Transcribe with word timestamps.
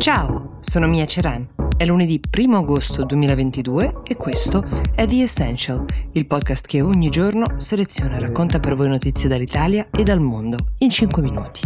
Ciao, 0.00 0.56
sono 0.60 0.86
Mia 0.86 1.04
Ceran. 1.04 1.46
È 1.76 1.84
lunedì 1.84 2.18
1 2.34 2.56
agosto 2.56 3.04
2022 3.04 3.96
e 4.04 4.16
questo 4.16 4.64
è 4.94 5.06
The 5.06 5.20
Essential, 5.20 5.84
il 6.12 6.26
podcast 6.26 6.66
che 6.66 6.80
ogni 6.80 7.10
giorno 7.10 7.44
seleziona 7.58 8.16
e 8.16 8.20
racconta 8.20 8.60
per 8.60 8.76
voi 8.76 8.88
notizie 8.88 9.28
dall'Italia 9.28 9.90
e 9.90 10.02
dal 10.02 10.20
mondo 10.20 10.56
in 10.78 10.88
5 10.88 11.20
minuti. 11.20 11.60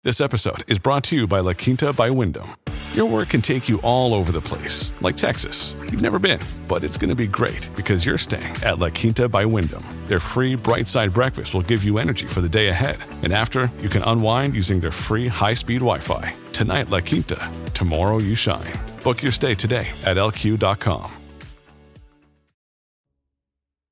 This 0.00 0.20
episode 0.20 0.62
is 0.68 0.78
brought 0.78 1.08
to 1.08 1.16
you 1.16 1.26
by 1.26 1.42
La 1.42 1.52
Quinta 1.52 1.92
by 1.92 2.08
Wyndham. 2.08 2.54
Your 2.94 3.06
work 3.06 3.28
can 3.28 3.40
take 3.40 3.68
you 3.68 3.80
all 3.84 4.14
over 4.14 4.32
the 4.32 4.40
place, 4.40 4.90
like 5.00 5.16
Texas. 5.16 5.76
You've 5.90 6.02
never 6.02 6.18
been, 6.18 6.40
but 6.66 6.82
it's 6.82 6.96
going 6.98 7.08
to 7.08 7.14
be 7.14 7.28
great 7.28 7.68
because 7.76 8.04
you're 8.04 8.18
staying 8.18 8.52
at 8.64 8.80
La 8.80 8.90
Quinta 8.90 9.28
by 9.28 9.44
Wyndham. 9.46 9.84
Their 10.08 10.18
free 10.18 10.56
bright 10.56 10.88
side 10.88 11.12
breakfast 11.12 11.54
will 11.54 11.62
give 11.62 11.84
you 11.84 11.98
energy 11.98 12.26
for 12.26 12.40
the 12.40 12.48
day 12.48 12.68
ahead. 12.68 12.98
And 13.22 13.32
after, 13.32 13.70
you 13.80 13.88
can 13.88 14.02
unwind 14.02 14.54
using 14.54 14.80
their 14.80 14.90
free 14.90 15.28
high 15.28 15.54
speed 15.54 15.82
Wi 15.82 16.00
Fi. 16.00 16.32
Tonight, 16.52 16.90
La 16.90 17.00
Quinta. 17.00 17.38
Tomorrow, 17.74 18.18
you 18.18 18.34
shine. 18.34 18.74
Book 19.04 19.22
your 19.22 19.32
stay 19.32 19.54
today 19.54 19.86
at 20.04 20.16
lq.com. 20.16 21.12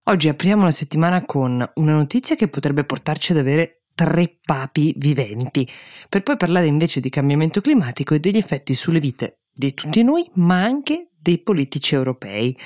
Oggi 0.09 0.29
apriamo 0.29 0.65
la 0.65 0.71
settimana 0.71 1.25
con 1.27 1.71
una 1.75 1.93
notizia 1.93 2.35
che 2.35 2.49
potrebbe 2.49 2.83
portarci 2.83 3.33
ad 3.33 3.39
avere 3.39 3.78
tre 4.05 4.39
papi 4.45 4.95
viventi, 4.97 5.69
per 6.09 6.23
poi 6.23 6.37
parlare 6.37 6.67
invece 6.67 7.01
di 7.01 7.09
cambiamento 7.09 7.61
climatico 7.61 8.15
e 8.15 8.21
degli 8.21 8.37
effetti 8.37 8.73
sulle 8.75 9.01
vite 9.01 9.41
di 9.53 9.75
tutti 9.75 10.05
noi, 10.05 10.25
ma 10.35 10.63
anche 10.63 11.09
dei 11.21 11.39
politici 11.39 11.97
europei. 11.97 12.57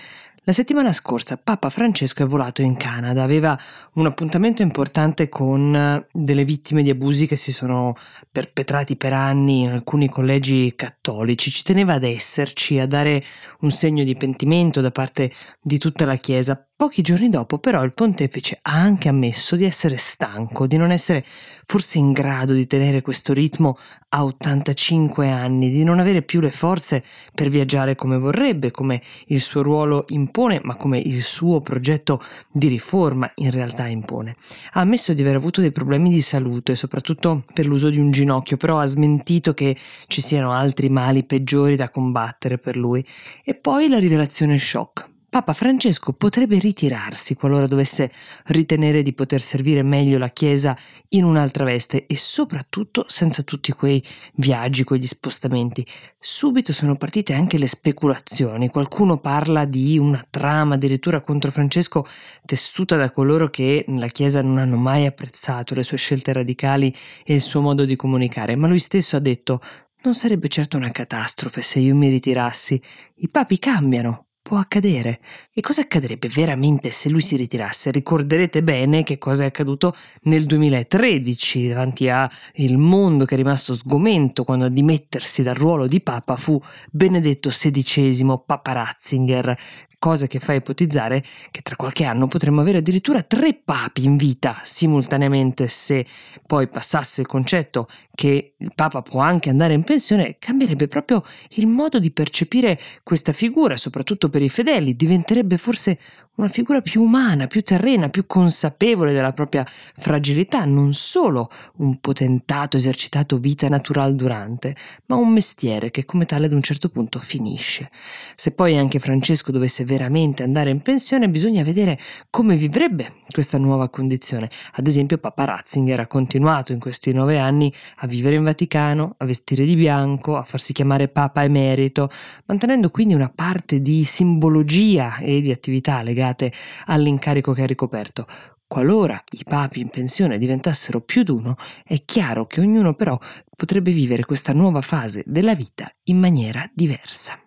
La 0.44 0.52
settimana 0.52 0.92
scorsa 0.92 1.38
Papa 1.42 1.70
Francesco 1.70 2.24
è 2.24 2.26
volato 2.26 2.60
in 2.60 2.76
Canada, 2.76 3.22
aveva 3.22 3.58
un 3.94 4.04
appuntamento 4.04 4.60
importante 4.60 5.30
con 5.30 5.74
eh, 5.74 6.06
delle 6.12 6.44
vittime 6.44 6.82
di 6.82 6.90
abusi 6.90 7.26
che 7.26 7.36
si 7.36 7.52
sono 7.52 7.94
perpetrati 8.30 8.96
per 8.96 9.14
anni 9.14 9.62
in 9.62 9.70
alcuni 9.70 10.10
collegi 10.10 10.74
cattolici, 10.74 11.50
ci 11.50 11.62
teneva 11.62 11.94
ad 11.94 12.02
esserci, 12.02 12.78
a 12.78 12.86
dare 12.86 13.24
un 13.60 13.70
segno 13.70 14.04
di 14.04 14.16
pentimento 14.16 14.82
da 14.82 14.90
parte 14.90 15.32
di 15.62 15.78
tutta 15.78 16.04
la 16.04 16.16
Chiesa. 16.16 16.66
Pochi 16.82 17.02
giorni 17.02 17.28
dopo 17.28 17.60
però 17.60 17.84
il 17.84 17.92
pontefice 17.92 18.58
ha 18.60 18.72
anche 18.72 19.08
ammesso 19.08 19.54
di 19.54 19.64
essere 19.64 19.96
stanco, 19.96 20.66
di 20.66 20.76
non 20.76 20.90
essere 20.90 21.24
forse 21.64 21.98
in 21.98 22.10
grado 22.10 22.54
di 22.54 22.66
tenere 22.66 23.02
questo 23.02 23.32
ritmo 23.32 23.78
a 24.08 24.24
85 24.24 25.30
anni, 25.30 25.70
di 25.70 25.84
non 25.84 26.00
avere 26.00 26.22
più 26.22 26.40
le 26.40 26.50
forze 26.50 27.04
per 27.32 27.50
viaggiare 27.50 27.94
come 27.94 28.18
vorrebbe, 28.18 28.72
come 28.72 29.00
il 29.26 29.40
suo 29.40 29.62
ruolo 29.62 30.06
impone, 30.08 30.58
ma 30.64 30.74
come 30.74 30.98
il 30.98 31.22
suo 31.22 31.60
progetto 31.60 32.20
di 32.50 32.66
riforma 32.66 33.30
in 33.36 33.52
realtà 33.52 33.86
impone. 33.86 34.34
Ha 34.72 34.80
ammesso 34.80 35.14
di 35.14 35.22
aver 35.22 35.36
avuto 35.36 35.60
dei 35.60 35.70
problemi 35.70 36.10
di 36.10 36.20
salute, 36.20 36.74
soprattutto 36.74 37.44
per 37.54 37.64
l'uso 37.64 37.90
di 37.90 38.00
un 38.00 38.10
ginocchio, 38.10 38.56
però 38.56 38.80
ha 38.80 38.86
smentito 38.86 39.54
che 39.54 39.76
ci 40.08 40.20
siano 40.20 40.50
altri 40.50 40.88
mali 40.88 41.22
peggiori 41.22 41.76
da 41.76 41.90
combattere 41.90 42.58
per 42.58 42.76
lui. 42.76 43.06
E 43.44 43.54
poi 43.54 43.86
la 43.86 44.00
rivelazione 44.00 44.58
shock. 44.58 45.10
Papa 45.32 45.54
Francesco 45.54 46.12
potrebbe 46.12 46.58
ritirarsi 46.58 47.36
qualora 47.36 47.66
dovesse 47.66 48.12
ritenere 48.48 49.00
di 49.00 49.14
poter 49.14 49.40
servire 49.40 49.82
meglio 49.82 50.18
la 50.18 50.28
Chiesa 50.28 50.76
in 51.08 51.24
un'altra 51.24 51.64
veste 51.64 52.04
e 52.04 52.18
soprattutto 52.18 53.06
senza 53.08 53.42
tutti 53.42 53.72
quei 53.72 54.04
viaggi, 54.34 54.84
quegli 54.84 55.06
spostamenti. 55.06 55.86
Subito 56.18 56.74
sono 56.74 56.96
partite 56.96 57.32
anche 57.32 57.56
le 57.56 57.66
speculazioni, 57.66 58.68
qualcuno 58.68 59.20
parla 59.20 59.64
di 59.64 59.96
una 59.96 60.22
trama 60.28 60.74
addirittura 60.74 61.22
contro 61.22 61.50
Francesco 61.50 62.06
tessuta 62.44 62.96
da 62.96 63.10
coloro 63.10 63.48
che 63.48 63.86
nella 63.88 64.08
Chiesa 64.08 64.42
non 64.42 64.58
hanno 64.58 64.76
mai 64.76 65.06
apprezzato 65.06 65.74
le 65.74 65.82
sue 65.82 65.96
scelte 65.96 66.34
radicali 66.34 66.94
e 67.24 67.32
il 67.32 67.40
suo 67.40 67.62
modo 67.62 67.86
di 67.86 67.96
comunicare, 67.96 68.54
ma 68.54 68.68
lui 68.68 68.80
stesso 68.80 69.16
ha 69.16 69.20
detto 69.20 69.62
non 70.02 70.12
sarebbe 70.12 70.48
certo 70.48 70.76
una 70.76 70.90
catastrofe 70.90 71.62
se 71.62 71.78
io 71.78 71.94
mi 71.94 72.10
ritirassi. 72.10 72.78
I 73.14 73.30
papi 73.30 73.58
cambiano, 73.58 74.26
può 74.42 74.58
accadere. 74.58 75.20
E 75.52 75.60
cosa 75.60 75.82
accadrebbe 75.82 76.28
veramente 76.28 76.90
se 76.90 77.08
lui 77.08 77.20
si 77.20 77.36
ritirasse? 77.36 77.90
Ricorderete 77.92 78.62
bene 78.62 79.04
che 79.04 79.16
cosa 79.16 79.44
è 79.44 79.46
accaduto 79.46 79.94
nel 80.22 80.44
2013 80.44 81.68
davanti 81.68 82.08
al 82.08 82.30
mondo 82.76 83.24
che 83.24 83.34
è 83.34 83.38
rimasto 83.38 83.74
sgomento 83.74 84.44
quando 84.44 84.64
a 84.64 84.68
dimettersi 84.68 85.42
dal 85.42 85.54
ruolo 85.54 85.86
di 85.86 86.00
Papa 86.00 86.36
fu 86.36 86.60
Benedetto 86.90 87.48
XVI, 87.48 88.42
Papa 88.44 88.72
Ratzinger, 88.72 89.56
cosa 90.02 90.26
che 90.26 90.40
fa 90.40 90.52
ipotizzare 90.52 91.22
che 91.52 91.62
tra 91.62 91.76
qualche 91.76 92.02
anno 92.02 92.26
potremmo 92.26 92.60
avere 92.60 92.78
addirittura 92.78 93.22
tre 93.22 93.54
papi 93.54 94.02
in 94.02 94.16
vita 94.16 94.58
simultaneamente 94.64 95.68
se 95.68 96.04
poi 96.44 96.66
passasse 96.66 97.20
il 97.20 97.28
concetto 97.28 97.86
che 98.12 98.54
il 98.58 98.72
papa 98.74 99.00
può 99.02 99.20
anche 99.20 99.48
andare 99.48 99.74
in 99.74 99.84
pensione, 99.84 100.38
cambierebbe 100.40 100.88
proprio 100.88 101.22
il 101.50 101.68
modo 101.68 102.00
di 102.00 102.10
percepire 102.10 102.80
questa 103.04 103.32
figura, 103.32 103.76
soprattutto 103.76 104.28
per 104.28 104.42
i 104.42 104.48
fedeli, 104.48 104.96
diventerebbe 104.96 105.56
forse 105.56 105.98
una 106.34 106.48
figura 106.48 106.80
più 106.80 107.02
umana, 107.02 107.46
più 107.46 107.62
terrena, 107.62 108.08
più 108.08 108.26
consapevole 108.26 109.12
della 109.12 109.32
propria 109.32 109.66
fragilità, 109.96 110.64
non 110.64 110.94
solo 110.94 111.50
un 111.76 112.00
potentato 112.00 112.78
esercitato 112.78 113.36
vita 113.38 113.68
natural 113.68 114.14
durante, 114.14 114.74
ma 115.06 115.16
un 115.16 115.30
mestiere 115.30 115.90
che 115.90 116.04
come 116.06 116.24
tale 116.24 116.46
ad 116.46 116.52
un 116.52 116.62
certo 116.62 116.88
punto 116.88 117.18
finisce. 117.18 117.90
Se 118.34 118.52
poi 118.52 118.78
anche 118.78 118.98
Francesco 118.98 119.52
dovesse 119.52 119.84
veramente 119.92 120.42
andare 120.42 120.70
in 120.70 120.80
pensione, 120.80 121.28
bisogna 121.28 121.62
vedere 121.62 121.98
come 122.30 122.56
vivrebbe 122.56 123.16
questa 123.30 123.58
nuova 123.58 123.90
condizione. 123.90 124.50
Ad 124.72 124.86
esempio, 124.86 125.18
Papa 125.18 125.44
Ratzinger 125.44 126.00
ha 126.00 126.06
continuato 126.06 126.72
in 126.72 126.80
questi 126.80 127.12
nove 127.12 127.38
anni 127.38 127.70
a 127.96 128.06
vivere 128.06 128.36
in 128.36 128.42
Vaticano, 128.42 129.16
a 129.18 129.26
vestire 129.26 129.66
di 129.66 129.74
bianco, 129.74 130.38
a 130.38 130.44
farsi 130.44 130.72
chiamare 130.72 131.08
Papa 131.08 131.42
emerito, 131.42 132.08
mantenendo 132.46 132.88
quindi 132.88 133.12
una 133.12 133.30
parte 133.34 133.82
di 133.82 134.02
simbologia 134.02 135.18
e 135.18 135.42
di 135.42 135.50
attività 135.50 136.00
legate 136.00 136.50
all'incarico 136.86 137.52
che 137.52 137.62
ha 137.62 137.66
ricoperto. 137.66 138.26
Qualora 138.66 139.22
i 139.32 139.44
papi 139.44 139.80
in 139.80 139.90
pensione 139.90 140.38
diventassero 140.38 141.02
più 141.02 141.22
d'uno, 141.22 141.56
è 141.84 142.02
chiaro 142.06 142.46
che 142.46 142.60
ognuno 142.60 142.94
però 142.94 143.18
potrebbe 143.54 143.90
vivere 143.90 144.24
questa 144.24 144.54
nuova 144.54 144.80
fase 144.80 145.22
della 145.26 145.54
vita 145.54 145.90
in 146.04 146.18
maniera 146.18 146.66
diversa. 146.72 147.38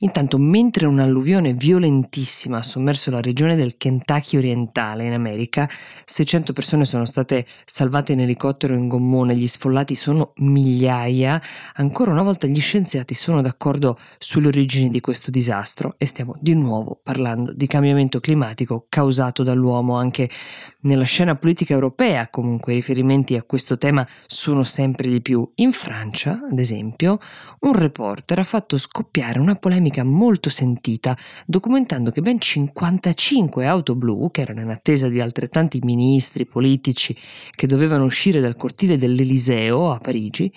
Intanto, 0.00 0.36
mentre 0.36 0.84
un'alluvione 0.84 1.54
violentissima 1.54 2.58
ha 2.58 2.62
sommerso 2.62 3.10
la 3.10 3.22
regione 3.22 3.56
del 3.56 3.78
Kentucky 3.78 4.36
orientale 4.36 5.06
in 5.06 5.14
America, 5.14 5.66
600 6.04 6.52
persone 6.52 6.84
sono 6.84 7.06
state 7.06 7.46
salvate 7.64 8.12
in 8.12 8.20
elicottero 8.20 8.74
in 8.74 8.88
gommone, 8.88 9.34
gli 9.34 9.46
sfollati 9.46 9.94
sono 9.94 10.32
migliaia. 10.36 11.40
Ancora 11.76 12.10
una 12.10 12.22
volta 12.22 12.46
gli 12.46 12.60
scienziati 12.60 13.14
sono 13.14 13.40
d'accordo 13.40 13.96
sulle 14.18 14.48
origini 14.48 14.90
di 14.90 15.00
questo 15.00 15.30
disastro 15.30 15.94
e 15.96 16.04
stiamo 16.04 16.34
di 16.40 16.52
nuovo 16.52 17.00
parlando 17.02 17.54
di 17.54 17.66
cambiamento 17.66 18.20
climatico 18.20 18.84
causato 18.90 19.42
dall'uomo. 19.42 19.96
Anche 19.96 20.28
nella 20.82 21.04
scena 21.04 21.36
politica 21.36 21.72
europea, 21.72 22.28
comunque, 22.28 22.72
i 22.72 22.76
riferimenti 22.76 23.34
a 23.34 23.42
questo 23.44 23.78
tema 23.78 24.06
sono 24.26 24.62
sempre 24.62 25.08
di 25.08 25.22
più. 25.22 25.50
In 25.54 25.72
Francia, 25.72 26.38
ad 26.50 26.58
esempio, 26.58 27.18
un 27.60 27.72
reporter 27.72 28.38
ha 28.38 28.44
fatto 28.44 28.76
scoppiare 28.76 29.38
una 29.38 29.54
polemica 29.54 29.84
polemica 29.86 30.04
molto 30.04 30.50
sentita, 30.50 31.16
documentando 31.46 32.10
che 32.10 32.20
ben 32.20 32.40
55 32.40 33.66
auto 33.66 33.94
blu, 33.94 34.30
che 34.30 34.40
erano 34.40 34.60
in 34.60 34.70
attesa 34.70 35.08
di 35.08 35.20
altrettanti 35.20 35.80
ministri 35.82 36.46
politici 36.46 37.16
che 37.54 37.66
dovevano 37.66 38.04
uscire 38.04 38.40
dal 38.40 38.56
cortile 38.56 38.96
dell'Eliseo 38.96 39.92
a 39.92 39.98
Parigi, 39.98 40.52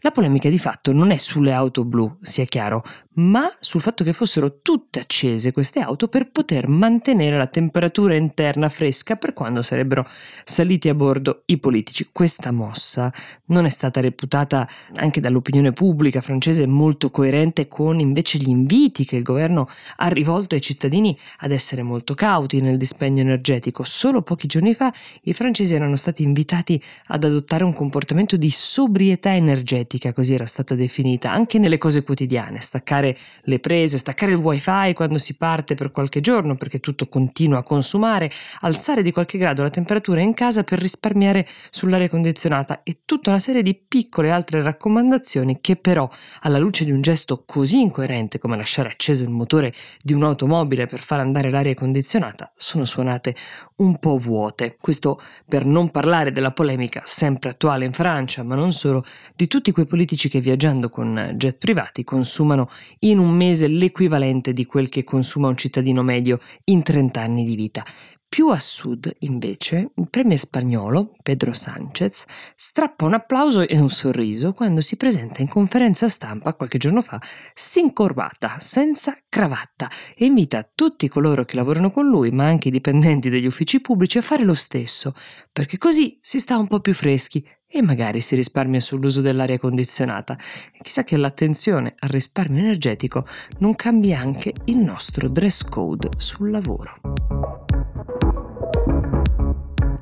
la 0.00 0.10
polemica 0.10 0.50
di 0.50 0.58
fatto 0.58 0.92
non 0.92 1.10
è 1.10 1.16
sulle 1.16 1.52
auto 1.52 1.84
blu, 1.84 2.18
sia 2.20 2.44
chiaro, 2.44 2.84
ma 3.14 3.52
sul 3.60 3.80
fatto 3.80 4.02
che 4.02 4.12
fossero 4.12 4.60
tutte 4.60 5.00
accese 5.00 5.52
queste 5.52 5.80
auto 5.80 6.08
per 6.08 6.30
poter 6.30 6.68
mantenere 6.68 7.36
la 7.36 7.46
temperatura 7.46 8.16
interna 8.16 8.68
fresca 8.68 9.16
per 9.16 9.32
quando 9.32 9.62
sarebbero 9.62 10.06
saliti 10.44 10.88
a 10.88 10.94
bordo 10.94 11.42
i 11.46 11.58
politici. 11.58 12.08
Questa 12.10 12.50
mossa 12.50 13.12
non 13.46 13.66
è 13.66 13.68
stata 13.68 14.00
reputata 14.00 14.68
anche 14.94 15.20
dall'opinione 15.20 15.72
pubblica 15.72 16.20
francese 16.20 16.66
molto 16.66 17.10
coerente 17.10 17.68
con 17.68 18.00
invece 18.00 18.38
gli 18.38 18.48
inviti 18.48 19.04
che 19.04 19.16
il 19.16 19.22
governo 19.22 19.68
ha 19.96 20.08
rivolto 20.08 20.54
ai 20.54 20.60
cittadini 20.60 21.16
ad 21.38 21.52
essere 21.52 21.82
molto 21.82 22.14
cauti 22.14 22.60
nel 22.60 22.76
dispendio 22.76 23.22
energetico. 23.22 23.84
Solo 23.84 24.22
pochi 24.22 24.46
giorni 24.46 24.74
fa 24.74 24.92
i 25.22 25.32
francesi 25.32 25.74
erano 25.74 25.96
stati 25.96 26.22
invitati 26.22 26.82
ad 27.06 27.24
adottare 27.24 27.64
un 27.64 27.72
comportamento 27.72 28.36
di 28.36 28.50
sobrietà 28.50 29.34
energetica, 29.34 30.12
così 30.12 30.34
era 30.34 30.46
stata 30.46 30.74
definita, 30.74 31.32
anche 31.32 31.58
nelle 31.58 31.78
cose 31.78 32.02
quotidiane, 32.02 32.60
staccare 32.60 33.03
staccare 33.04 33.16
le 33.42 33.58
prese, 33.58 33.98
staccare 33.98 34.32
il 34.32 34.38
wifi 34.38 34.92
quando 34.94 35.18
si 35.18 35.36
parte 35.36 35.74
per 35.74 35.90
qualche 35.90 36.20
giorno 36.20 36.54
perché 36.54 36.80
tutto 36.80 37.06
continua 37.08 37.58
a 37.58 37.62
consumare, 37.62 38.30
alzare 38.60 39.02
di 39.02 39.12
qualche 39.12 39.36
grado 39.36 39.62
la 39.62 39.70
temperatura 39.70 40.20
in 40.20 40.32
casa 40.32 40.64
per 40.64 40.78
risparmiare 40.78 41.46
sull'aria 41.70 42.08
condizionata 42.08 42.82
e 42.82 43.00
tutta 43.04 43.30
una 43.30 43.38
serie 43.38 43.62
di 43.62 43.74
piccole 43.74 44.30
altre 44.30 44.62
raccomandazioni 44.62 45.58
che 45.60 45.76
però 45.76 46.08
alla 46.40 46.58
luce 46.58 46.84
di 46.84 46.92
un 46.92 47.02
gesto 47.02 47.42
così 47.44 47.80
incoerente 47.80 48.38
come 48.38 48.56
lasciare 48.56 48.88
acceso 48.88 49.22
il 49.22 49.30
motore 49.30 49.72
di 50.02 50.12
un'automobile 50.12 50.86
per 50.86 51.00
far 51.00 51.20
andare 51.20 51.50
l'aria 51.50 51.74
condizionata 51.74 52.52
sono 52.56 52.84
suonate 52.84 53.34
un 53.76 53.98
po' 53.98 54.18
vuote. 54.18 54.76
Questo 54.80 55.20
per 55.48 55.66
non 55.66 55.90
parlare 55.90 56.30
della 56.30 56.52
polemica 56.52 57.02
sempre 57.04 57.50
attuale 57.50 57.84
in 57.84 57.92
Francia, 57.92 58.42
ma 58.44 58.54
non 58.54 58.72
solo, 58.72 59.04
di 59.34 59.48
tutti 59.48 59.72
quei 59.72 59.86
politici 59.86 60.28
che 60.28 60.40
viaggiando 60.40 60.88
con 60.88 61.32
jet 61.34 61.58
privati 61.58 62.04
consumano 62.04 62.68
in 63.00 63.18
un 63.18 63.30
mese 63.30 63.68
l'equivalente 63.68 64.52
di 64.52 64.64
quel 64.64 64.88
che 64.88 65.04
consuma 65.04 65.48
un 65.48 65.56
cittadino 65.56 66.02
medio 66.02 66.38
in 66.64 66.82
30 66.82 67.20
anni 67.20 67.44
di 67.44 67.54
vita. 67.54 67.84
Più 68.34 68.48
a 68.48 68.58
sud, 68.58 69.14
invece, 69.20 69.92
il 69.94 70.08
premier 70.10 70.40
spagnolo, 70.40 71.14
Pedro 71.22 71.52
Sánchez, 71.52 72.24
strappa 72.56 73.04
un 73.04 73.14
applauso 73.14 73.60
e 73.60 73.78
un 73.78 73.90
sorriso 73.90 74.52
quando 74.52 74.80
si 74.80 74.96
presenta 74.96 75.40
in 75.40 75.46
conferenza 75.46 76.08
stampa 76.08 76.54
qualche 76.54 76.78
giorno 76.78 77.00
fa, 77.00 77.22
sincorbata, 77.52 78.58
senza 78.58 79.16
cravatta, 79.28 79.88
e 80.16 80.24
invita 80.24 80.68
tutti 80.74 81.06
coloro 81.06 81.44
che 81.44 81.54
lavorano 81.54 81.92
con 81.92 82.08
lui, 82.08 82.32
ma 82.32 82.46
anche 82.46 82.66
i 82.66 82.72
dipendenti 82.72 83.30
degli 83.30 83.46
uffici 83.46 83.80
pubblici, 83.80 84.18
a 84.18 84.22
fare 84.22 84.42
lo 84.42 84.54
stesso, 84.54 85.14
perché 85.52 85.78
così 85.78 86.18
si 86.20 86.40
sta 86.40 86.58
un 86.58 86.66
po' 86.66 86.80
più 86.80 86.92
freschi 86.92 87.46
e 87.68 87.82
magari 87.82 88.20
si 88.20 88.34
risparmia 88.34 88.80
sull'uso 88.80 89.20
dell'aria 89.20 89.60
condizionata. 89.60 90.36
Chissà 90.82 91.04
che 91.04 91.16
l'attenzione 91.16 91.94
al 92.00 92.08
risparmio 92.08 92.64
energetico 92.64 93.28
non 93.58 93.76
cambia 93.76 94.18
anche 94.18 94.52
il 94.64 94.78
nostro 94.78 95.28
dress 95.28 95.62
code 95.62 96.08
sul 96.16 96.50
lavoro. 96.50 96.98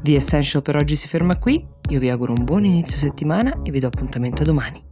The 0.02 0.16
Essential 0.16 0.62
per 0.62 0.75
oggi 0.75 0.96
si 0.96 1.06
ferma 1.06 1.38
qui, 1.38 1.64
io 1.90 2.00
vi 2.00 2.10
auguro 2.10 2.32
un 2.32 2.43
buon 2.43 2.64
inizio 2.64 2.99
settimana 2.99 3.62
e 3.62 3.70
vi 3.70 3.78
do 3.78 3.87
appuntamento 3.87 4.43
domani. 4.43 4.92